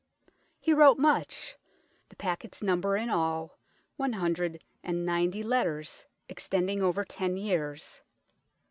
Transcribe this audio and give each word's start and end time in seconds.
He 0.59 0.73
wrote 0.73 0.97
much; 0.97 1.57
the 2.09 2.15
packets 2.15 2.63
number 2.63 2.97
in 2.97 3.11
all 3.11 3.59
one 3.97 4.13
hundred 4.13 4.63
and 4.83 5.05
ninety 5.05 5.43
letters, 5.43 6.07
extending 6.27 6.81
over 6.81 7.05
ten 7.05 7.37
years. 7.37 8.01